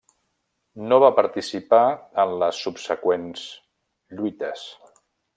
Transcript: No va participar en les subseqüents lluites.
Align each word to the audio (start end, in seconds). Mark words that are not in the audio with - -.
No 0.91 0.97
va 1.03 1.09
participar 1.17 1.81
en 2.23 2.33
les 2.43 2.61
subseqüents 2.67 3.43
lluites. 4.19 4.65